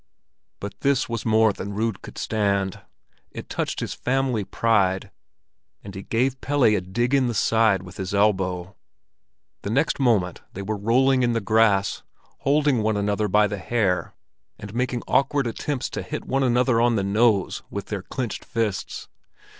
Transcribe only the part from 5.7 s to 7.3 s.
and he gave Pelle a dig in